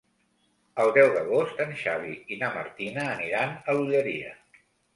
[0.83, 4.37] El deu d'agost en Xavi i na Martina aniran a l'Olleria.